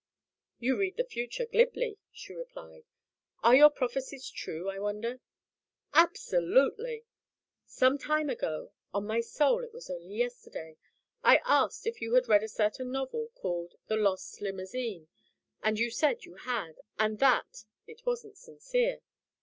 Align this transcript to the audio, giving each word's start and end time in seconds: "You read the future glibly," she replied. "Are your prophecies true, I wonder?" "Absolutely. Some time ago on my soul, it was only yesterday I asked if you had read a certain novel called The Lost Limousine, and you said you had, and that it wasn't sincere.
"You 0.57 0.79
read 0.79 0.97
the 0.97 1.03
future 1.03 1.45
glibly," 1.45 1.99
she 2.11 2.33
replied. 2.33 2.85
"Are 3.43 3.53
your 3.55 3.69
prophecies 3.69 4.31
true, 4.31 4.67
I 4.67 4.79
wonder?" 4.79 5.19
"Absolutely. 5.93 7.05
Some 7.67 7.99
time 7.99 8.27
ago 8.27 8.71
on 8.95 9.05
my 9.05 9.19
soul, 9.21 9.63
it 9.63 9.71
was 9.71 9.91
only 9.91 10.15
yesterday 10.15 10.77
I 11.23 11.39
asked 11.45 11.85
if 11.85 12.01
you 12.01 12.15
had 12.15 12.27
read 12.27 12.41
a 12.41 12.49
certain 12.49 12.91
novel 12.91 13.29
called 13.35 13.75
The 13.89 13.95
Lost 13.97 14.41
Limousine, 14.41 15.07
and 15.61 15.77
you 15.77 15.91
said 15.91 16.23
you 16.25 16.33
had, 16.33 16.79
and 16.97 17.19
that 17.19 17.65
it 17.85 18.03
wasn't 18.03 18.37
sincere. 18.39 19.01